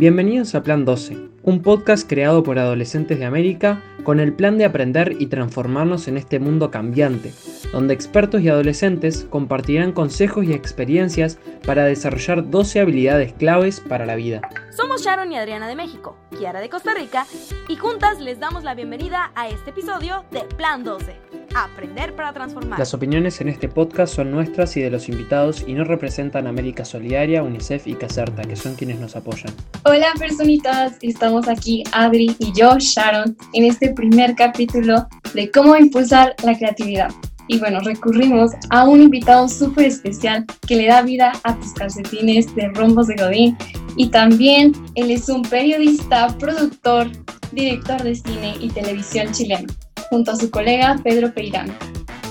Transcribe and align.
Bienvenidos 0.00 0.54
a 0.54 0.62
Plan 0.62 0.86
12, 0.86 1.28
un 1.42 1.60
podcast 1.60 2.08
creado 2.08 2.42
por 2.42 2.58
adolescentes 2.58 3.18
de 3.18 3.26
América 3.26 3.82
con 4.02 4.18
el 4.18 4.32
plan 4.32 4.56
de 4.56 4.64
aprender 4.64 5.14
y 5.18 5.26
transformarnos 5.26 6.08
en 6.08 6.16
este 6.16 6.38
mundo 6.38 6.70
cambiante, 6.70 7.34
donde 7.70 7.92
expertos 7.92 8.40
y 8.40 8.48
adolescentes 8.48 9.26
compartirán 9.28 9.92
consejos 9.92 10.46
y 10.46 10.54
experiencias 10.54 11.38
para 11.66 11.84
desarrollar 11.84 12.48
12 12.48 12.80
habilidades 12.80 13.34
claves 13.34 13.80
para 13.80 14.06
la 14.06 14.14
vida. 14.14 14.40
Somos 14.74 15.02
Sharon 15.02 15.32
y 15.32 15.36
Adriana 15.36 15.68
de 15.68 15.76
México, 15.76 16.16
Kiara 16.30 16.62
de 16.62 16.70
Costa 16.70 16.94
Rica, 16.94 17.26
y 17.68 17.76
juntas 17.76 18.20
les 18.20 18.40
damos 18.40 18.64
la 18.64 18.74
bienvenida 18.74 19.32
a 19.34 19.50
este 19.50 19.68
episodio 19.68 20.24
de 20.30 20.44
Plan 20.56 20.82
12. 20.82 21.39
Aprender 21.54 22.14
para 22.14 22.32
transformar. 22.32 22.78
Las 22.78 22.94
opiniones 22.94 23.40
en 23.40 23.48
este 23.48 23.68
podcast 23.68 24.14
son 24.14 24.30
nuestras 24.30 24.76
y 24.76 24.82
de 24.82 24.90
los 24.90 25.08
invitados 25.08 25.64
y 25.66 25.72
no 25.74 25.82
representan 25.82 26.46
América 26.46 26.84
Solidaria, 26.84 27.42
UNICEF 27.42 27.88
y 27.88 27.94
Caserta, 27.94 28.42
que 28.42 28.54
son 28.54 28.76
quienes 28.76 29.00
nos 29.00 29.16
apoyan. 29.16 29.52
Hola 29.84 30.12
personitas, 30.16 30.96
estamos 31.02 31.48
aquí 31.48 31.82
Adri 31.92 32.36
y 32.38 32.52
yo, 32.52 32.78
Sharon, 32.78 33.36
en 33.52 33.64
este 33.64 33.92
primer 33.92 34.36
capítulo 34.36 35.08
de 35.34 35.50
cómo 35.50 35.76
impulsar 35.76 36.36
la 36.44 36.56
creatividad. 36.56 37.10
Y 37.48 37.58
bueno, 37.58 37.80
recurrimos 37.80 38.52
a 38.70 38.84
un 38.88 39.02
invitado 39.02 39.48
súper 39.48 39.86
especial 39.86 40.46
que 40.68 40.76
le 40.76 40.86
da 40.86 41.02
vida 41.02 41.32
a 41.42 41.56
tus 41.56 41.72
calcetines 41.72 42.54
de 42.54 42.68
rombos 42.68 43.08
de 43.08 43.16
Godín. 43.16 43.56
Y 43.96 44.08
también 44.10 44.72
él 44.94 45.10
es 45.10 45.28
un 45.28 45.42
periodista, 45.42 46.28
productor, 46.38 47.08
director 47.50 48.00
de 48.04 48.14
cine 48.14 48.54
y 48.60 48.68
televisión 48.68 49.32
chileno 49.32 49.66
junto 50.10 50.32
a 50.32 50.36
su 50.36 50.50
colega 50.50 50.98
Pedro 51.02 51.32
Peirán. 51.32 51.74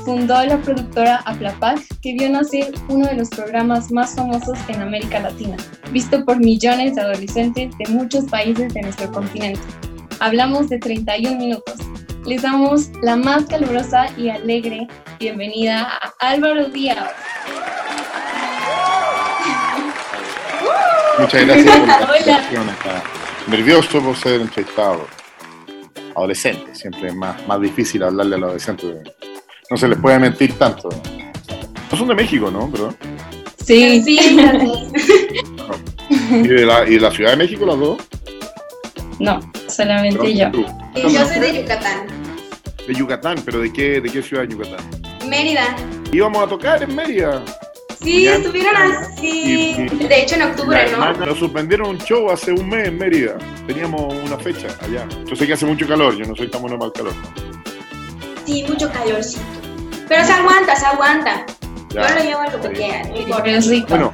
Fundó 0.05 0.43
la 0.43 0.57
productora 0.57 1.17
Aplapac, 1.25 1.79
que 2.01 2.13
vio 2.13 2.29
nacer 2.29 2.73
uno 2.89 3.07
de 3.07 3.15
los 3.15 3.29
programas 3.29 3.91
más 3.91 4.15
famosos 4.15 4.57
en 4.67 4.81
América 4.81 5.19
Latina, 5.19 5.57
visto 5.91 6.23
por 6.25 6.39
millones 6.39 6.95
de 6.95 7.01
adolescentes 7.01 7.75
de 7.77 7.91
muchos 7.91 8.25
países 8.25 8.73
de 8.73 8.81
nuestro 8.81 9.11
continente. 9.11 9.61
Hablamos 10.19 10.69
de 10.69 10.79
31 10.79 11.37
minutos. 11.37 11.75
Les 12.25 12.41
damos 12.41 12.89
la 13.01 13.15
más 13.15 13.45
calurosa 13.45 14.07
y 14.17 14.29
alegre 14.29 14.87
bienvenida 15.19 15.87
a 16.01 16.13
Álvaro 16.19 16.69
Díaz. 16.69 17.11
Muchas 21.17 21.45
gracias 21.45 21.77
por 21.77 21.87
la 21.87 22.17
invitación. 22.17 22.67
Nervioso 23.47 24.01
por 24.01 24.15
ser 24.15 24.41
entrevistado 24.41 25.07
adolescentes. 26.15 26.77
Siempre 26.77 27.09
es 27.09 27.15
más, 27.15 27.45
más 27.47 27.61
difícil 27.61 28.03
hablarle 28.03 28.35
a 28.35 28.37
los 28.39 28.47
adolescentes. 28.47 28.97
No 29.69 29.77
se 29.77 29.87
les 29.87 29.97
puede 29.99 30.19
mentir 30.19 30.53
tanto. 30.57 30.89
No 31.91 31.97
son 31.97 32.07
de 32.07 32.15
México, 32.15 32.49
¿no? 32.51 32.69
¿Perdón? 32.71 32.95
Sí, 33.63 34.01
sí. 34.03 34.19
¿Y 36.31 36.47
de, 36.47 36.65
la, 36.65 36.87
¿Y 36.87 36.95
de 36.95 36.99
la 36.99 37.11
Ciudad 37.11 37.31
de 37.31 37.37
México 37.37 37.65
las 37.65 37.79
dos? 37.79 37.97
No, 39.19 39.39
solamente 39.67 40.35
yo. 40.35 40.49
Yo 40.95 41.25
soy 41.27 41.39
de 41.39 41.61
Yucatán. 41.61 42.07
De 42.87 42.93
Yucatán, 42.93 43.37
pero 43.45 43.59
¿de 43.59 43.71
qué, 43.71 44.01
de 44.01 44.09
qué 44.09 44.21
ciudad 44.21 44.43
de 44.43 44.53
Yucatán? 44.55 44.79
Mérida. 45.27 45.75
Íbamos 46.11 46.43
a 46.43 46.47
tocar 46.47 46.81
en 46.81 46.95
Mérida. 46.95 47.43
Sí, 48.01 48.27
estuvieron 48.27 48.75
así. 48.75 49.73
De 49.73 50.21
hecho, 50.21 50.35
en 50.35 50.43
octubre, 50.43 50.91
¿no? 50.91 51.13
Nos 51.13 51.37
suspendieron 51.37 51.89
un 51.89 51.97
show 51.99 52.29
hace 52.31 52.51
un 52.51 52.69
mes 52.69 52.87
en 52.87 52.97
Mérida. 52.97 53.37
Teníamos 53.67 54.13
una 54.13 54.37
fecha 54.37 54.67
allá. 54.81 55.07
Yo 55.25 55.35
sé 55.35 55.45
que 55.45 55.53
hace 55.53 55.65
mucho 55.65 55.87
calor, 55.87 56.15
yo 56.15 56.25
no 56.25 56.35
soy 56.35 56.49
tan 56.49 56.61
bueno 56.61 56.77
para 56.77 56.87
el 56.87 56.93
calor. 56.93 57.13
Sí, 58.45 58.65
mucho 58.67 58.89
calorcito. 58.91 59.43
Pero 60.07 60.25
se 60.25 60.31
aguanta, 60.31 60.75
se 60.75 60.85
aguanta. 60.85 61.45
yo 61.89 62.01
lo 62.01 62.23
llevo 62.23 62.39
a 62.39 62.47
lo 62.49 62.61
que 62.61 63.59
rico. 63.59 63.87
Bueno, 63.89 64.13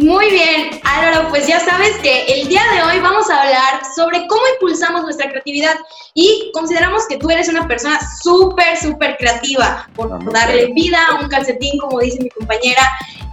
muy 0.00 0.30
bien, 0.30 0.80
Álvaro, 0.84 1.28
pues 1.28 1.46
ya 1.46 1.60
sabes 1.60 1.96
que 1.98 2.24
el 2.24 2.48
día 2.48 2.62
de 2.74 2.82
hoy 2.82 3.00
vamos 3.00 3.28
a 3.28 3.42
hablar 3.42 3.82
sobre 3.94 4.26
cómo 4.26 4.42
impulsamos 4.54 5.02
nuestra 5.02 5.28
creatividad 5.30 5.74
y 6.14 6.50
consideramos 6.54 7.06
que 7.08 7.18
tú 7.18 7.30
eres 7.30 7.48
una 7.48 7.68
persona 7.68 7.98
súper, 8.22 8.78
súper 8.78 9.16
creativa 9.18 9.88
por 9.94 10.32
darle 10.32 10.72
vida 10.72 10.98
a 11.10 11.20
un 11.20 11.28
calcetín, 11.28 11.78
como 11.78 12.00
dice 12.00 12.22
mi 12.22 12.30
compañera. 12.30 12.82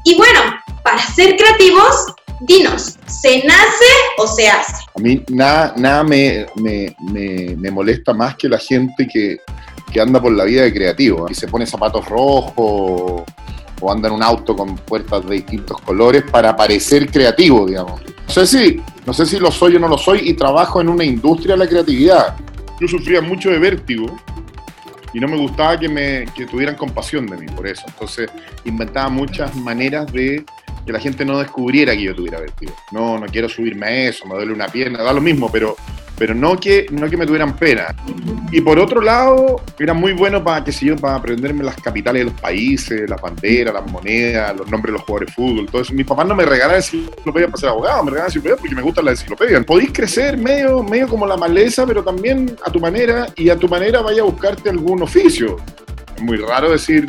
Y 0.03 0.15
bueno, 0.15 0.39
para 0.83 0.99
ser 0.99 1.37
creativos, 1.37 2.13
dinos, 2.41 2.97
¿se 3.05 3.43
nace 3.45 3.85
o 4.17 4.27
se 4.27 4.49
hace? 4.49 4.73
A 4.95 4.99
mí 4.99 5.23
nada, 5.29 5.73
nada 5.77 6.03
me, 6.03 6.47
me, 6.55 6.93
me, 6.99 7.55
me 7.55 7.71
molesta 7.71 8.13
más 8.13 8.35
que 8.35 8.49
la 8.49 8.57
gente 8.57 9.07
que, 9.07 9.37
que 9.91 10.01
anda 10.01 10.21
por 10.21 10.33
la 10.33 10.43
vida 10.43 10.63
de 10.63 10.73
creativo 10.73 11.27
y 11.29 11.33
se 11.33 11.47
pone 11.47 11.65
zapatos 11.65 12.05
rojos 12.09 13.23
o 13.81 13.91
anda 13.91 14.07
en 14.07 14.15
un 14.15 14.23
auto 14.23 14.55
con 14.55 14.75
puertas 14.75 15.25
de 15.27 15.35
distintos 15.35 15.79
colores 15.81 16.23
para 16.23 16.55
parecer 16.55 17.09
creativo, 17.09 17.65
digamos. 17.65 18.01
No 18.01 18.33
sé 18.33 18.45
si, 18.47 18.81
no 19.05 19.13
sé 19.13 19.25
si 19.25 19.39
lo 19.39 19.51
soy 19.51 19.75
o 19.75 19.79
no 19.79 19.87
lo 19.87 19.97
soy 19.97 20.29
y 20.29 20.33
trabajo 20.33 20.81
en 20.81 20.89
una 20.89 21.03
industria 21.03 21.55
de 21.55 21.59
la 21.59 21.67
creatividad. 21.67 22.35
Yo 22.79 22.87
sufría 22.87 23.21
mucho 23.21 23.49
de 23.49 23.59
vértigo 23.59 24.05
y 25.13 25.19
no 25.19 25.27
me 25.27 25.37
gustaba 25.37 25.79
que 25.79 25.89
me 25.89 26.25
que 26.35 26.45
tuvieran 26.45 26.75
compasión 26.75 27.25
de 27.25 27.37
mí 27.37 27.45
por 27.47 27.67
eso. 27.67 27.83
Entonces 27.87 28.29
inventaba 28.65 29.09
muchas 29.09 29.55
maneras 29.55 30.11
de 30.11 30.45
que 30.85 30.91
la 30.91 30.99
gente 30.99 31.25
no 31.25 31.39
descubriera 31.39 31.95
que 31.95 32.03
yo 32.03 32.15
tuviera 32.15 32.39
vértigo. 32.39 32.73
No, 32.91 33.17
no 33.17 33.25
quiero 33.27 33.49
subirme 33.49 33.87
a 33.87 34.09
eso, 34.09 34.25
me 34.25 34.35
duele 34.35 34.53
una 34.53 34.67
pierna, 34.67 35.03
da 35.03 35.13
lo 35.13 35.21
mismo, 35.21 35.51
pero 35.51 35.75
pero 36.17 36.33
no 36.33 36.59
que, 36.59 36.87
no 36.91 37.09
que 37.09 37.17
me 37.17 37.25
tuvieran 37.25 37.55
pena. 37.55 37.95
Y 38.51 38.61
por 38.61 38.79
otro 38.79 39.01
lado, 39.01 39.61
era 39.77 39.93
muy 39.93 40.13
bueno 40.13 40.43
para, 40.43 40.63
que 40.63 40.71
yo, 40.71 40.95
para 40.95 41.15
aprenderme 41.15 41.63
las 41.63 41.75
capitales 41.77 42.21
de 42.21 42.31
los 42.31 42.41
países, 42.41 43.09
las 43.09 43.21
banderas, 43.21 43.73
las 43.73 43.91
monedas, 43.91 44.55
los 44.57 44.69
nombres 44.69 44.93
de 44.93 44.97
los 44.97 45.01
jugadores 45.03 45.27
de 45.27 45.33
fútbol, 45.33 45.65
todo 45.67 45.81
eso. 45.81 45.93
Mis 45.93 46.05
papás 46.05 46.27
no 46.27 46.35
me 46.35 46.45
regalaban 46.45 46.77
enciclopedia 46.77 47.47
para 47.47 47.57
ser 47.57 47.69
abogado, 47.69 48.03
me 48.03 48.11
regalaban 48.11 48.29
enciclopedia 48.29 48.57
porque 48.57 48.75
me 48.75 48.81
gustan 48.81 49.05
las 49.05 49.19
enciclopedias. 49.19 49.65
Podéis 49.65 49.91
crecer 49.91 50.37
medio, 50.37 50.81
medio 50.83 51.07
como 51.07 51.27
la 51.27 51.37
maleza, 51.37 51.85
pero 51.85 52.03
también 52.03 52.55
a 52.65 52.71
tu 52.71 52.79
manera, 52.79 53.27
y 53.35 53.49
a 53.49 53.57
tu 53.57 53.67
manera 53.67 54.01
vaya 54.01 54.21
a 54.21 54.25
buscarte 54.25 54.69
algún 54.69 55.03
oficio. 55.03 55.57
Es 56.15 56.21
muy 56.23 56.37
raro 56.37 56.71
decir 56.71 57.07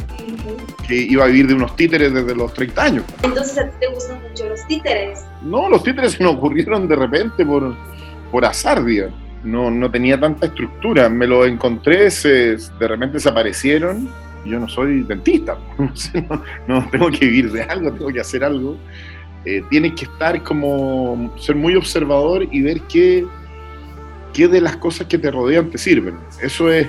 que 0.86 0.96
iba 0.96 1.24
a 1.24 1.28
vivir 1.28 1.46
de 1.46 1.54
unos 1.54 1.76
títeres 1.76 2.12
desde 2.12 2.34
los 2.34 2.52
30 2.52 2.82
años. 2.82 3.04
Entonces 3.22 3.58
a 3.58 3.68
ti 3.68 3.76
te 3.80 3.86
gustan 3.88 4.22
mucho 4.22 4.48
los 4.48 4.66
títeres. 4.66 5.20
No, 5.42 5.68
los 5.68 5.82
títeres 5.82 6.12
se 6.12 6.22
me 6.22 6.30
ocurrieron 6.30 6.88
de 6.88 6.96
repente 6.96 7.44
por 7.44 7.74
por 8.30 8.44
azar, 8.44 8.84
digamos. 8.84 9.28
No, 9.44 9.70
no 9.70 9.90
tenía 9.90 10.18
tanta 10.18 10.46
estructura. 10.46 11.08
Me 11.08 11.26
lo 11.26 11.44
encontré, 11.46 12.10
se, 12.10 12.56
de 12.56 12.88
repente 12.88 13.14
desaparecieron. 13.14 14.08
Yo 14.44 14.58
no 14.58 14.68
soy 14.68 15.02
dentista, 15.02 15.58
no, 16.68 16.88
tengo 16.90 17.10
que 17.10 17.26
vivir 17.26 17.52
de 17.52 17.62
algo, 17.62 17.92
tengo 17.92 18.08
que 18.08 18.20
hacer 18.20 18.44
algo. 18.44 18.76
Eh, 19.44 19.62
tienes 19.68 19.92
que 19.94 20.04
estar 20.04 20.42
como, 20.42 21.34
ser 21.38 21.56
muy 21.56 21.74
observador 21.74 22.46
y 22.50 22.62
ver 22.62 22.80
qué, 22.82 23.26
qué 24.32 24.48
de 24.48 24.60
las 24.60 24.76
cosas 24.76 25.06
que 25.06 25.18
te 25.18 25.30
rodean 25.30 25.70
te 25.70 25.76
sirven. 25.76 26.16
Eso 26.40 26.70
es, 26.70 26.86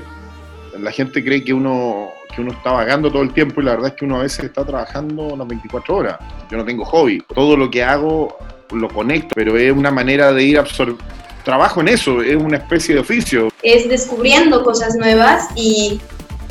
la 0.80 0.92
gente 0.92 1.24
cree 1.24 1.44
que 1.44 1.54
uno, 1.54 2.10
que 2.34 2.42
uno 2.42 2.52
está 2.52 2.72
vagando 2.72 3.12
todo 3.12 3.24
el 3.24 3.34
tiempo 3.34 3.62
y 3.62 3.66
la 3.66 3.72
verdad 3.72 3.88
es 3.90 3.94
que 3.96 4.06
uno 4.06 4.18
a 4.18 4.24
veces 4.24 4.46
está 4.46 4.64
trabajando 4.64 5.36
las 5.36 5.48
24 5.48 5.96
horas. 5.96 6.20
Yo 6.50 6.58
no 6.58 6.66
tengo 6.66 6.86
hobby. 6.86 7.22
Todo 7.34 7.58
lo 7.58 7.70
que 7.70 7.84
hago 7.84 8.38
lo 8.72 8.88
conecto, 8.88 9.34
pero 9.36 9.58
es 9.58 9.72
una 9.72 9.92
manera 9.92 10.32
de 10.32 10.44
ir 10.44 10.60
absorbiendo 10.60 11.04
trabajo 11.50 11.82
en 11.82 11.88
eso, 11.88 12.22
es 12.22 12.36
una 12.36 12.58
especie 12.58 12.94
de 12.94 13.02
oficio. 13.02 13.50
Es 13.64 13.90
descubriendo 13.90 14.64
cosas 14.64 14.96
nuevas 14.96 15.48
y 15.56 16.00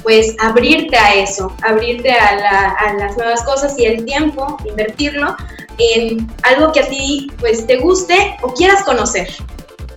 pues 0.03 0.35
abrirte 0.41 0.97
a 0.97 1.15
eso, 1.15 1.55
abrirte 1.63 2.11
a, 2.11 2.95
las 2.99 3.17
nuevas 3.17 3.45
cosas 3.45 3.79
y 3.79 3.85
el 3.85 4.05
tiempo, 4.05 4.57
invertirlo 4.69 5.37
en 5.79 6.27
algo 6.43 6.73
que 6.73 6.81
a 6.81 6.89
ti 6.89 7.31
pues 7.39 7.65
te 7.67 7.77
guste 7.77 8.37
o 8.43 8.53
quieras 8.53 8.83
conocer. 8.83 9.29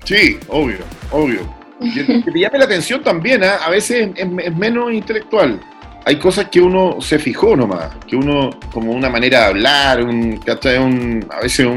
Sí, 0.03 0.37
obvio, 0.49 0.77
obvio. 1.11 1.41
Que 1.95 2.03
te 2.03 2.39
llame 2.39 2.59
la 2.59 2.65
atención 2.65 3.01
también, 3.01 3.43
¿ah? 3.43 3.55
a 3.65 3.71
veces 3.71 4.09
es, 4.15 4.55
menos 4.55 4.93
intelectual. 4.93 5.59
Hay 6.05 6.19
cosas 6.19 6.47
que 6.49 6.61
uno 6.61 7.01
se 7.01 7.17
fijó 7.17 7.55
nomás, 7.55 7.91
que 8.07 8.15
uno, 8.15 8.51
como 8.71 8.91
una 8.91 9.09
manera 9.09 9.39
de 9.39 9.45
hablar, 9.45 10.03
un, 10.03 10.39
un 10.39 11.25
a 11.31 11.39
veces 11.41 11.67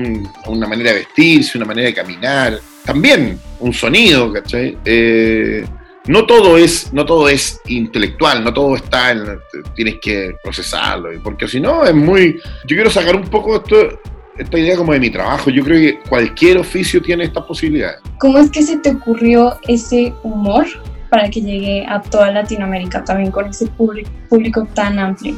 una 0.47 0.67
manera 0.67 0.93
de 0.93 0.99
vestirse, 0.99 1.57
una 1.57 1.67
manera 1.67 1.87
de 1.89 1.95
caminar, 1.95 2.61
también 2.85 3.39
un 3.61 3.73
sonido, 3.73 4.33
¿cachai? 4.33 4.79
Eh, 4.85 5.65
no 6.07 6.27
todo 6.27 6.59
es 6.59 6.93
no 6.93 7.07
todo 7.07 7.29
es 7.29 7.61
intelectual, 7.67 8.45
no 8.45 8.53
todo 8.53 8.77
está 8.77 9.11
en 9.13 9.39
tienes 9.75 9.97
que 10.03 10.37
procesarlo, 10.43 11.11
porque 11.23 11.49
si 11.49 11.61
no 11.61 11.85
es 11.85 11.95
muy 11.95 12.39
yo 12.67 12.77
quiero 12.77 12.91
sacar 12.91 13.17
un 13.17 13.25
poco 13.25 13.57
esto 13.57 14.01
esta 14.37 14.59
idea 14.59 14.77
como 14.77 14.93
de 14.93 15.01
mi 15.01 15.11
trabajo, 15.11 15.51
yo 15.51 15.63
creo 15.63 15.79
que 15.79 16.09
cualquier 16.09 16.59
oficio 16.59 17.01
tiene 17.01 17.25
esta 17.25 17.47
posibilidad. 17.47 17.95
¿Cómo 18.19 18.39
es 18.39 18.51
que 18.51 18.63
se 18.63 18.79
te 18.79 18.91
ocurrió 18.91 19.59
ese 19.69 20.13
humor 20.25 20.67
para 21.09 21.31
que 21.31 21.41
llegue 21.41 21.87
a 21.89 22.03
toda 22.03 22.33
Latinoamérica 22.33 23.05
también 23.05 23.31
con 23.31 23.47
ese 23.47 23.69
público, 23.69 24.11
público 24.29 24.67
tan 24.75 24.99
amplio? 24.99 25.37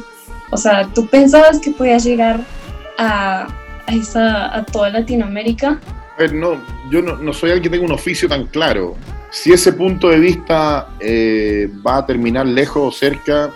O 0.49 0.57
sea, 0.57 0.87
¿tú 0.95 1.05
pensabas 1.05 1.59
que 1.59 1.71
podías 1.71 2.03
llegar 2.03 2.39
a, 2.97 3.47
a, 3.85 3.93
esa, 3.93 4.55
a 4.55 4.65
toda 4.65 4.89
Latinoamérica? 4.89 5.79
No, 6.33 6.59
yo 6.89 7.01
no, 7.01 7.33
soy 7.33 7.51
alguien 7.51 7.63
que 7.63 7.69
tenga 7.69 7.85
un 7.85 7.91
oficio 7.91 8.27
tan 8.27 8.47
claro. 8.47 8.95
Si 9.29 9.51
ese 9.51 9.73
punto 9.73 10.09
de 10.09 10.19
vista 10.19 10.89
eh, 10.99 11.69
va 11.85 11.97
a 11.97 12.05
terminar 12.05 12.45
lejos 12.47 12.95
o 12.95 12.97
cerca, 12.97 13.51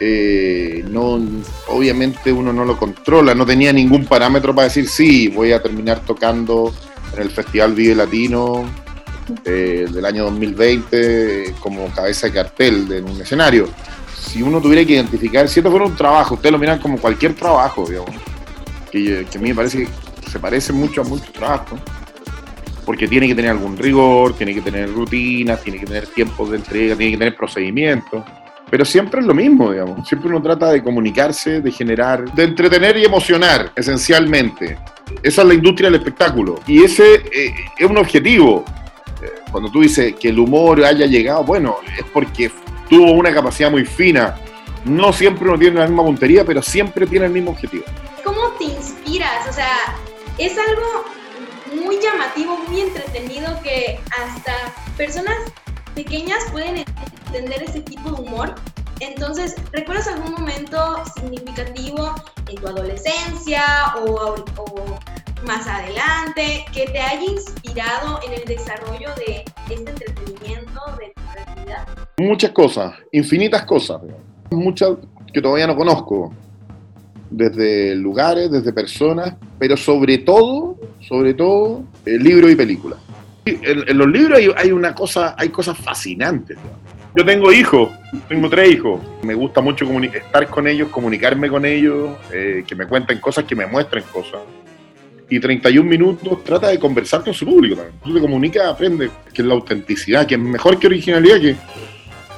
eh, 0.00 0.84
no, 0.88 1.20
obviamente 1.68 2.32
uno 2.32 2.52
no 2.52 2.64
lo 2.64 2.78
controla. 2.78 3.34
No 3.34 3.44
tenía 3.44 3.72
ningún 3.72 4.06
parámetro 4.06 4.54
para 4.54 4.68
decir, 4.68 4.88
sí, 4.88 5.28
voy 5.28 5.52
a 5.52 5.62
terminar 5.62 6.00
tocando 6.00 6.72
en 7.14 7.22
el 7.22 7.30
Festival 7.30 7.74
Vive 7.74 7.94
Latino 7.94 8.64
eh, 9.44 9.86
del 9.90 10.04
año 10.04 10.24
2020 10.24 11.56
como 11.60 11.86
cabeza 11.88 12.28
de 12.28 12.32
cartel 12.32 12.88
de 12.88 13.02
un 13.02 13.20
escenario. 13.20 13.68
Si 14.18 14.42
uno 14.42 14.60
tuviera 14.60 14.84
que 14.86 14.94
identificar, 14.94 15.48
si 15.48 15.60
esto 15.60 15.70
fuera 15.70 15.86
un 15.86 15.96
trabajo, 15.96 16.34
ustedes 16.34 16.52
lo 16.52 16.58
miran 16.58 16.78
como 16.78 16.98
cualquier 16.98 17.34
trabajo, 17.34 17.86
digamos, 17.86 18.14
que, 18.90 19.26
que 19.30 19.38
a 19.38 19.40
mí 19.40 19.50
me 19.50 19.54
parece 19.54 19.84
que 19.84 19.88
se 20.30 20.38
parece 20.38 20.72
mucho 20.72 21.02
a 21.02 21.04
muchos 21.04 21.32
trabajos, 21.32 21.78
porque 22.86 23.08
tiene 23.08 23.26
que 23.26 23.34
tener 23.34 23.50
algún 23.50 23.76
rigor, 23.76 24.34
tiene 24.34 24.54
que 24.54 24.62
tener 24.62 24.90
rutinas, 24.94 25.60
tiene 25.60 25.80
que 25.80 25.86
tener 25.86 26.06
tiempos 26.06 26.50
de 26.50 26.56
entrega, 26.58 26.94
tiene 26.94 27.12
que 27.12 27.18
tener 27.18 27.36
procedimientos. 27.36 28.24
Pero 28.70 28.84
siempre 28.84 29.20
es 29.20 29.26
lo 29.26 29.34
mismo, 29.34 29.72
digamos. 29.72 30.06
Siempre 30.08 30.30
uno 30.30 30.40
trata 30.40 30.70
de 30.70 30.82
comunicarse, 30.82 31.60
de 31.60 31.72
generar, 31.72 32.32
de 32.32 32.44
entretener 32.44 32.96
y 32.96 33.04
emocionar, 33.04 33.72
esencialmente. 33.74 34.78
Esa 35.20 35.42
es 35.42 35.48
la 35.48 35.54
industria 35.54 35.90
del 35.90 35.98
espectáculo. 35.98 36.60
Y 36.66 36.84
ese 36.84 37.16
eh, 37.32 37.54
es 37.76 37.90
un 37.90 37.98
objetivo. 37.98 38.64
Eh, 39.20 39.30
cuando 39.50 39.68
tú 39.70 39.80
dices 39.80 40.14
que 40.14 40.28
el 40.28 40.38
humor 40.38 40.84
haya 40.84 41.06
llegado, 41.06 41.42
bueno, 41.42 41.78
es 41.98 42.04
porque 42.12 42.52
tuvo 42.88 43.12
una 43.12 43.34
capacidad 43.34 43.68
muy 43.70 43.84
fina. 43.84 44.36
No 44.84 45.12
siempre 45.12 45.48
uno 45.48 45.58
tiene 45.58 45.80
la 45.80 45.86
misma 45.86 46.04
puntería, 46.04 46.44
pero 46.44 46.62
siempre 46.62 47.04
tiene 47.06 47.26
el 47.26 47.32
mismo 47.32 47.50
objetivo. 47.50 47.84
¿Cómo 48.22 48.50
te 48.58 48.64
inspiras? 48.64 49.48
O 49.48 49.52
sea, 49.52 49.76
es 50.38 50.56
algo 50.56 51.04
muy 51.74 51.98
llamativo, 52.00 52.58
muy 52.68 52.80
entretenido 52.80 53.60
que 53.62 54.00
hasta 54.18 54.52
personas 54.96 55.36
pequeñas 55.94 56.38
pueden 56.52 56.84
entender 57.26 57.62
ese 57.62 57.80
tipo 57.80 58.10
de 58.10 58.22
humor. 58.22 58.54
Entonces, 59.00 59.56
¿recuerdas 59.72 60.08
algún 60.08 60.32
momento 60.32 61.02
significativo 61.16 62.14
en 62.48 62.56
tu 62.56 62.68
adolescencia 62.68 63.94
o, 63.98 64.34
o, 64.56 64.98
más 65.46 65.66
adelante 65.66 66.64
que 66.72 66.86
te 66.86 66.98
haya 66.98 67.22
inspirado 67.22 68.20
en 68.26 68.32
el 68.32 68.44
desarrollo 68.46 69.14
de 69.16 69.44
este 69.70 69.90
entretenimiento, 69.90 70.80
de 70.98 71.12
tu 71.14 71.22
creatividad? 71.32 71.86
Muchas 72.18 72.50
cosas, 72.52 72.94
infinitas 73.12 73.64
cosas, 73.64 74.00
muchas 74.50 74.92
que 75.32 75.42
todavía 75.42 75.66
no 75.66 75.76
conozco, 75.76 76.32
desde 77.30 77.94
lugares, 77.94 78.50
desde 78.50 78.72
personas, 78.72 79.34
pero 79.58 79.76
sobre 79.76 80.18
todo, 80.18 80.78
sobre 81.00 81.34
todo, 81.34 81.84
el 82.04 82.22
libro 82.22 82.48
y 82.48 82.56
películas. 82.56 82.98
En, 83.44 83.96
los 83.96 84.08
libros 84.08 84.40
hay, 84.56 84.72
una 84.72 84.94
cosa, 84.94 85.34
hay 85.38 85.50
cosas 85.50 85.78
fascinantes. 85.78 86.58
Yo 87.14 87.24
tengo 87.24 87.52
hijos, 87.52 87.90
tengo 88.28 88.50
tres 88.50 88.72
hijos. 88.72 89.00
Me 89.22 89.34
gusta 89.34 89.60
mucho 89.60 89.86
estar 90.02 90.46
con 90.48 90.66
ellos, 90.66 90.88
comunicarme 90.90 91.48
con 91.48 91.64
ellos, 91.64 92.10
eh, 92.32 92.64
que 92.66 92.74
me 92.74 92.86
cuenten 92.86 93.20
cosas, 93.20 93.44
que 93.44 93.54
me 93.54 93.66
muestren 93.66 94.04
cosas. 94.12 94.40
Y 95.28 95.40
31 95.40 95.88
minutos 95.88 96.44
trata 96.44 96.68
de 96.68 96.78
conversar 96.78 97.24
con 97.24 97.34
su 97.34 97.46
público. 97.46 97.82
Tú 98.04 98.14
te 98.14 98.20
comunicas, 98.20 98.66
aprende, 98.66 99.10
que 99.32 99.42
es 99.42 99.48
la 99.48 99.54
autenticidad, 99.54 100.26
que 100.26 100.34
es 100.34 100.40
mejor 100.40 100.78
que 100.78 100.86
originalidad, 100.86 101.40
que 101.40 101.56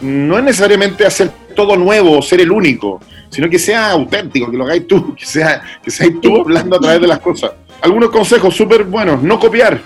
no 0.00 0.38
es 0.38 0.44
necesariamente 0.44 1.04
hacer 1.04 1.30
todo 1.58 1.76
nuevo 1.76 2.22
ser 2.22 2.40
el 2.40 2.52
único, 2.52 3.00
sino 3.30 3.50
que 3.50 3.58
sea 3.58 3.90
auténtico, 3.90 4.48
que 4.48 4.56
lo 4.56 4.62
hagáis 4.62 4.86
tú, 4.86 5.12
que 5.16 5.26
sea 5.26 5.60
que 5.82 5.90
seas 5.90 6.10
tú 6.22 6.36
hablando 6.42 6.76
a 6.76 6.78
través 6.78 7.00
de 7.00 7.08
las 7.08 7.18
cosas. 7.18 7.50
Algunos 7.80 8.10
consejos 8.10 8.54
súper 8.54 8.84
buenos, 8.84 9.20
no 9.24 9.40
copiar. 9.40 9.80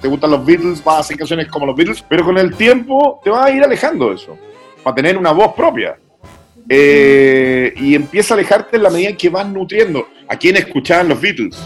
Te 0.00 0.08
gustan 0.08 0.30
los 0.30 0.46
Beatles, 0.46 0.82
vas 0.82 0.96
a 0.96 1.00
hacer 1.00 1.18
canciones 1.18 1.48
como 1.48 1.66
los 1.66 1.76
Beatles, 1.76 2.02
pero 2.08 2.24
con 2.24 2.38
el 2.38 2.56
tiempo 2.56 3.20
te 3.22 3.28
vas 3.28 3.44
a 3.44 3.50
ir 3.50 3.62
alejando 3.62 4.08
de 4.08 4.14
eso, 4.14 4.38
para 4.82 4.94
tener 4.94 5.18
una 5.18 5.32
voz 5.32 5.52
propia. 5.52 5.98
Eh, 6.66 7.74
y 7.76 7.94
empieza 7.94 8.32
a 8.32 8.38
alejarte 8.38 8.78
en 8.78 8.82
la 8.82 8.88
medida 8.88 9.10
en 9.10 9.16
que 9.18 9.28
vas 9.28 9.46
nutriendo. 9.46 10.08
¿A 10.26 10.36
quién 10.36 10.56
escuchaban 10.56 11.06
los 11.06 11.20
Beatles? 11.20 11.58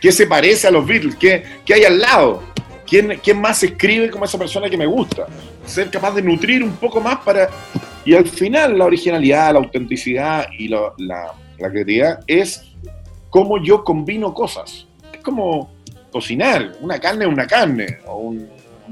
¿Qué 0.00 0.10
se 0.12 0.26
parece 0.26 0.66
a 0.66 0.70
los 0.70 0.86
Beatles? 0.86 1.14
¿Qué, 1.16 1.42
qué 1.62 1.74
hay 1.74 1.84
al 1.84 1.98
lado? 1.98 2.42
¿Quién, 2.86 3.20
¿Quién 3.22 3.38
más 3.38 3.62
escribe 3.62 4.08
como 4.08 4.24
esa 4.24 4.38
persona 4.38 4.70
que 4.70 4.78
me 4.78 4.86
gusta? 4.86 5.26
Ser 5.66 5.90
capaz 5.90 6.14
de 6.14 6.22
nutrir 6.22 6.62
un 6.62 6.72
poco 6.72 7.02
más 7.02 7.18
para... 7.18 7.50
Y 8.08 8.14
al 8.14 8.26
final 8.26 8.78
la 8.78 8.86
originalidad, 8.86 9.52
la 9.52 9.58
autenticidad 9.58 10.46
y 10.58 10.68
la, 10.68 10.94
la, 10.96 11.30
creatividad 11.58 12.20
es 12.26 12.74
cómo 13.28 13.62
yo 13.62 13.84
combino 13.84 14.32
cosas. 14.32 14.86
Es 15.12 15.20
como 15.20 15.70
cocinar, 16.10 16.72
una 16.80 16.98
carne 16.98 17.26
es 17.26 17.30
una 17.30 17.46
carne, 17.46 17.98
o 18.06 18.16
una 18.16 18.46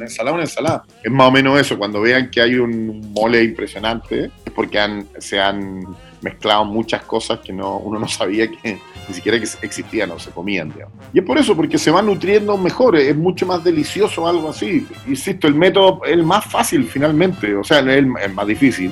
ensalada 0.04 0.34
una 0.34 0.44
ensalada. 0.44 0.84
Es 1.02 1.10
más 1.10 1.28
o 1.28 1.30
menos 1.30 1.58
eso, 1.58 1.78
cuando 1.78 2.02
vean 2.02 2.30
que 2.30 2.42
hay 2.42 2.56
un 2.56 3.10
mole 3.14 3.42
impresionante, 3.42 4.30
es 4.44 4.52
porque 4.54 4.78
han, 4.78 5.08
se 5.18 5.40
han 5.40 5.80
mezclado 6.26 6.64
muchas 6.64 7.02
cosas 7.02 7.38
que 7.38 7.52
no, 7.52 7.76
uno 7.78 8.00
no 8.00 8.08
sabía 8.08 8.50
que, 8.50 8.80
ni 9.08 9.14
siquiera 9.14 9.38
que 9.38 9.46
existían 9.62 10.10
o 10.10 10.18
se 10.18 10.30
comían. 10.30 10.72
Y 11.12 11.20
es 11.20 11.24
por 11.24 11.38
eso, 11.38 11.54
porque 11.54 11.78
se 11.78 11.90
van 11.90 12.06
nutriendo 12.06 12.56
mejor, 12.58 12.96
es 12.96 13.16
mucho 13.16 13.46
más 13.46 13.62
delicioso 13.62 14.26
algo 14.26 14.50
así. 14.50 14.86
Insisto, 15.06 15.46
el 15.46 15.54
método 15.54 16.04
es 16.04 16.12
el 16.12 16.24
más 16.24 16.44
fácil 16.44 16.84
finalmente, 16.84 17.54
o 17.54 17.62
sea, 17.62 17.78
es 17.78 17.86
el, 17.86 18.06
más 18.06 18.46
difícil, 18.46 18.90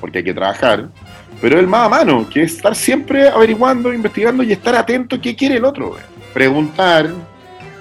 porque 0.00 0.18
hay 0.18 0.24
que 0.24 0.34
trabajar, 0.34 0.88
pero 1.40 1.60
el 1.60 1.66
más 1.66 1.86
a 1.86 1.88
mano, 1.90 2.26
que 2.30 2.42
es 2.42 2.56
estar 2.56 2.74
siempre 2.74 3.28
averiguando, 3.28 3.92
investigando 3.92 4.42
y 4.42 4.52
estar 4.52 4.74
atento 4.74 5.16
a 5.16 5.20
qué 5.20 5.36
quiere 5.36 5.56
el 5.56 5.64
otro. 5.66 5.96
Preguntar, 6.32 7.10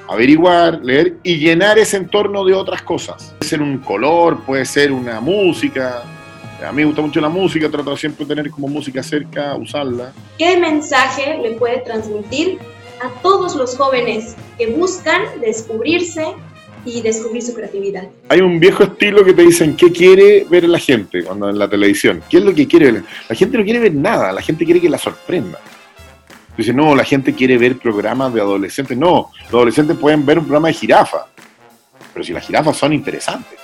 averiguar, 0.09 0.81
leer 0.83 1.15
y 1.23 1.37
llenar 1.37 1.79
ese 1.79 1.95
entorno 1.95 2.43
de 2.43 2.53
otras 2.53 2.81
cosas. 2.81 3.33
Puede 3.37 3.49
ser 3.49 3.61
un 3.61 3.77
color, 3.77 4.41
puede 4.41 4.65
ser 4.65 4.91
una 4.91 5.21
música, 5.21 6.03
a 6.65 6.71
mí 6.71 6.77
me 6.77 6.85
gusta 6.85 7.01
mucho 7.01 7.21
la 7.21 7.29
música, 7.29 7.69
trato 7.69 7.95
siempre 7.97 8.25
de 8.25 8.35
tener 8.35 8.51
como 8.51 8.67
música 8.67 9.01
cerca, 9.01 9.55
usarla. 9.55 10.13
¿Qué 10.37 10.57
mensaje 10.57 11.37
le 11.37 11.51
puede 11.51 11.79
transmitir 11.79 12.59
a 13.01 13.09
todos 13.21 13.55
los 13.55 13.75
jóvenes 13.75 14.35
que 14.57 14.67
buscan 14.67 15.23
descubrirse 15.41 16.25
y 16.85 17.01
descubrir 17.01 17.41
su 17.41 17.53
creatividad? 17.53 18.07
Hay 18.29 18.41
un 18.41 18.59
viejo 18.59 18.83
estilo 18.83 19.23
que 19.23 19.33
te 19.33 19.43
dicen 19.43 19.75
qué 19.75 19.91
quiere 19.91 20.45
ver 20.49 20.67
la 20.67 20.79
gente 20.79 21.23
cuando 21.23 21.49
en 21.49 21.57
la 21.57 21.67
televisión. 21.67 22.21
¿Qué 22.29 22.37
es 22.37 22.43
lo 22.43 22.53
que 22.53 22.67
quiere 22.67 22.91
ver? 22.91 23.03
La 23.27 23.35
gente 23.35 23.57
no 23.57 23.63
quiere 23.63 23.79
ver 23.79 23.95
nada, 23.95 24.31
la 24.31 24.41
gente 24.41 24.65
quiere 24.65 24.79
que 24.79 24.89
la 24.89 24.97
sorprenda. 24.97 25.59
Dice, 26.57 26.73
no, 26.73 26.95
la 26.95 27.05
gente 27.05 27.33
quiere 27.33 27.57
ver 27.57 27.77
programas 27.77 28.33
de 28.33 28.41
adolescentes. 28.41 28.97
No, 28.97 29.31
los 29.43 29.53
adolescentes 29.53 29.97
pueden 29.97 30.25
ver 30.25 30.37
un 30.37 30.45
programa 30.45 30.67
de 30.67 30.73
jirafa, 30.75 31.27
pero 32.13 32.23
si 32.23 32.33
las 32.33 32.45
jirafas 32.45 32.77
son 32.77 32.93
interesantes. 32.93 33.59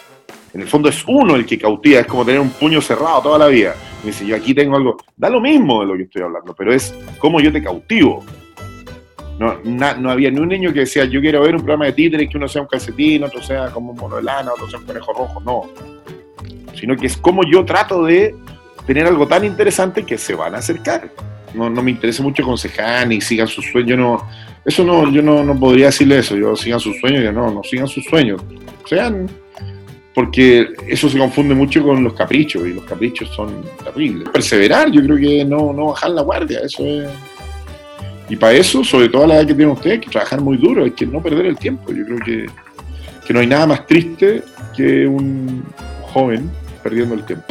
En 0.58 0.64
el 0.64 0.68
fondo 0.68 0.90
es 0.90 1.04
uno 1.06 1.36
el 1.36 1.46
que 1.46 1.60
cautiva, 1.60 2.00
es 2.00 2.08
como 2.08 2.26
tener 2.26 2.42
un 2.42 2.50
puño 2.50 2.82
cerrado 2.82 3.22
toda 3.22 3.38
la 3.38 3.46
vida. 3.46 3.76
Me 4.04 4.08
dice, 4.08 4.26
yo 4.26 4.36
aquí 4.36 4.56
tengo 4.56 4.76
algo, 4.76 4.98
da 5.16 5.30
lo 5.30 5.40
mismo 5.40 5.82
de 5.82 5.86
lo 5.86 5.96
que 5.96 6.02
estoy 6.02 6.24
hablando, 6.24 6.56
pero 6.56 6.74
es 6.74 6.96
cómo 7.20 7.40
yo 7.40 7.52
te 7.52 7.62
cautivo. 7.62 8.26
No, 9.38 10.10
había 10.10 10.32
ni 10.32 10.40
un 10.40 10.48
niño 10.48 10.74
que 10.74 10.80
decía, 10.80 11.06
yo 11.06 11.22
quiero 11.22 11.44
ver 11.44 11.54
un 11.54 11.62
programa 11.62 11.86
de 11.86 11.94
títeres 11.94 12.28
que 12.28 12.38
uno 12.38 12.48
sea 12.48 12.64
un 12.64 12.68
calcetín, 12.68 13.24
otro 13.24 13.40
sea 13.44 13.68
como 13.68 13.92
un 13.92 13.98
mono 14.00 14.16
de 14.16 14.24
lana, 14.24 14.52
otro 14.52 14.68
sea 14.68 14.80
un 14.80 14.86
conejo 14.88 15.14
rojo, 15.14 15.40
no. 15.42 15.70
Sino 16.74 16.96
que 16.96 17.06
es 17.06 17.18
como 17.18 17.44
yo 17.44 17.64
trato 17.64 18.04
de 18.04 18.34
tener 18.88 19.06
algo 19.06 19.28
tan 19.28 19.46
interesante 19.46 20.08
que 20.08 20.18
se 20.18 20.34
van 20.34 20.56
a 20.56 20.58
acercar. 20.58 21.12
No, 21.54 21.70
no 21.70 21.84
me 21.84 21.92
interesa 21.92 22.24
mucho 22.24 22.42
aconsejar 22.42 23.08
ni 23.08 23.22
sigan 23.22 23.48
sus 23.48 23.64
sueños, 23.68 24.00
no, 24.00 24.28
eso 24.66 24.84
no, 24.84 25.12
yo 25.12 25.22
no, 25.22 25.44
no 25.44 25.56
podría 25.60 25.86
decirle 25.88 26.18
eso, 26.18 26.36
yo 26.36 26.56
sigan 26.56 26.80
sus 26.80 27.00
sueños, 27.00 27.24
yo 27.24 27.32
no, 27.32 27.52
no 27.52 27.62
sigan 27.62 27.88
sus 27.88 28.04
sueños. 28.06 28.42
Sean 28.88 29.30
porque 30.18 30.74
eso 30.88 31.08
se 31.10 31.20
confunde 31.20 31.54
mucho 31.54 31.84
con 31.84 32.04
los 32.04 32.14
caprichos 32.14 32.66
y 32.66 32.74
los 32.74 32.84
caprichos 32.86 33.30
son 33.36 33.64
terribles. 33.84 34.28
Perseverar, 34.30 34.90
yo 34.90 35.04
creo 35.04 35.16
que 35.16 35.46
no, 35.46 35.72
no 35.72 35.90
bajar 35.90 36.10
la 36.10 36.24
guardia, 36.24 36.62
eso 36.64 36.84
es... 36.84 37.08
Y 38.28 38.36
para 38.36 38.54
eso, 38.54 38.84
sobre 38.84 39.10
todo 39.10 39.26
a 39.26 39.28
la 39.28 39.36
edad 39.36 39.46
que 39.46 39.54
tiene 39.54 39.72
usted, 39.72 39.92
hay 39.92 40.00
que 40.00 40.10
trabajar 40.10 40.42
muy 40.42 40.58
duro, 40.58 40.86
hay 40.86 40.90
que 40.90 41.06
no 41.06 41.22
perder 41.22 41.46
el 41.46 41.56
tiempo. 41.56 41.94
Yo 41.94 42.04
creo 42.04 42.18
que, 42.26 42.48
que 43.28 43.32
no 43.32 43.42
hay 43.42 43.46
nada 43.46 43.68
más 43.68 43.86
triste 43.86 44.42
que 44.76 45.06
un 45.06 45.64
joven 46.02 46.50
perdiendo 46.82 47.14
el 47.14 47.24
tiempo. 47.24 47.46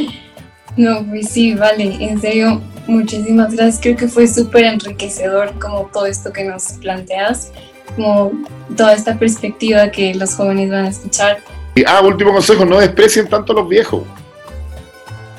No, 0.76 1.06
pues 1.08 1.28
sí, 1.28 1.54
vale, 1.54 1.84
en 2.00 2.20
serio, 2.20 2.60
muchísimas 2.88 3.54
gracias. 3.54 3.78
Creo 3.80 3.96
que 3.96 4.08
fue 4.08 4.26
súper 4.26 4.64
enriquecedor 4.64 5.56
como 5.60 5.88
todo 5.92 6.06
esto 6.06 6.32
que 6.32 6.42
nos 6.42 6.72
planteas, 6.80 7.52
como 7.94 8.32
toda 8.76 8.92
esta 8.92 9.16
perspectiva 9.16 9.88
que 9.92 10.16
los 10.16 10.34
jóvenes 10.34 10.68
van 10.68 10.86
a 10.86 10.88
escuchar 10.88 11.38
Ah, 11.84 12.00
último 12.02 12.32
consejo, 12.32 12.64
no 12.64 12.78
desprecien 12.78 13.28
tanto 13.28 13.52
a 13.52 13.56
los 13.56 13.68
viejos. 13.68 14.02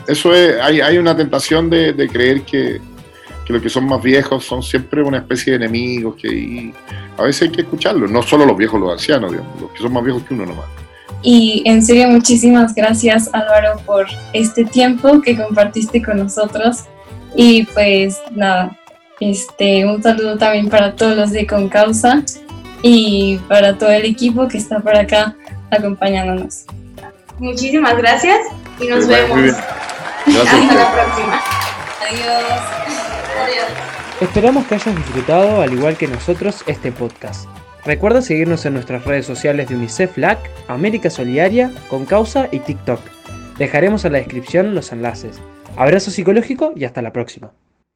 Eso 0.08 0.34
es, 0.34 0.62
hay, 0.62 0.98
una 0.98 1.16
tentación 1.16 1.70
de, 1.70 2.10
creer 2.12 2.44
que, 2.44 2.80
los 3.48 3.62
que 3.62 3.70
son 3.70 3.86
más 3.86 4.02
viejos 4.02 4.46
son 4.46 4.62
siempre 4.62 5.02
una 5.02 5.18
especie 5.18 5.52
de 5.52 5.66
enemigos, 5.66 6.16
que 6.16 6.72
a 7.18 7.24
veces 7.24 7.44
hay 7.44 7.50
que 7.50 7.62
escucharlos, 7.62 8.12
no 8.12 8.22
solo 8.22 8.46
los 8.46 8.58
viejos, 8.58 8.80
los 8.80 8.92
ancianos, 8.92 9.32
los 9.32 9.72
que 9.72 9.80
son 9.80 9.92
más 9.94 10.04
viejos 10.04 10.24
que 10.24 10.34
uno 10.34 10.46
nomás. 10.46 10.66
Y 11.24 11.64
en 11.66 11.84
serio, 11.84 12.10
muchísimas 12.10 12.76
gracias 12.76 13.30
Álvaro 13.34 13.82
por 13.86 14.06
este 14.34 14.64
tiempo 14.64 15.22
que 15.22 15.36
compartiste 15.36 16.02
con 16.02 16.18
nosotros. 16.18 16.84
Y 17.36 17.64
pues 17.66 18.20
nada, 18.32 18.78
este, 19.20 19.86
un 19.86 20.02
saludo 20.02 20.38
también 20.38 20.70
para 20.70 20.96
todos 20.96 21.18
los 21.18 21.32
de 21.32 21.46
Concausa 21.48 22.24
y 22.82 23.40
para 23.50 23.78
todo 23.78 23.90
el 23.90 24.06
equipo 24.06 24.48
que 24.48 24.58
está 24.58 24.80
por 24.80 24.96
acá 24.96 25.36
acompañándonos. 25.72 26.66
Muchísimas 27.40 27.98
gracias 27.98 28.40
y 28.80 28.88
nos 28.88 29.08
vemos. 29.08 29.56
Hasta 29.56 30.74
la 30.74 30.92
próxima. 30.92 31.42
Adiós. 32.10 32.44
Adiós. 33.44 33.88
Esperamos 34.22 34.66
que 34.66 34.76
hayas 34.76 34.96
disfrutado, 34.96 35.62
al 35.62 35.74
igual 35.74 35.96
que 35.96 36.08
nosotros, 36.08 36.64
este 36.66 36.92
podcast. 36.92 37.48
Recuerda 37.86 38.22
seguirnos 38.22 38.66
en 38.66 38.74
nuestras 38.74 39.06
redes 39.06 39.26
sociales 39.26 39.70
de 39.70 39.76
UNICEF 39.76 40.18
LAC, 40.18 40.40
América 40.68 41.10
Solidaria, 41.10 41.72
Con 41.90 42.06
Causa 42.06 42.50
y 42.52 42.60
TikTok. 42.60 43.00
Dejaremos 43.58 44.04
en 44.06 44.14
la 44.14 44.18
descripción 44.18 44.76
los 44.76 44.92
enlaces. 44.92 45.40
Abrazo 45.78 46.12
psicológico 46.12 46.74
y 46.76 46.86
hasta 46.86 47.02
la 47.02 47.14
próxima. 47.14 47.52